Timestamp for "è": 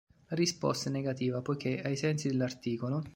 0.89-0.91